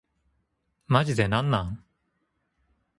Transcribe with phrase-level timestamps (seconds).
[0.87, 1.85] マジでなんなん